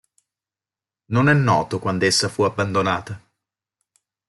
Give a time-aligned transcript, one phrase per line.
[1.11, 3.23] Non è noto quando essa fu abbandonata.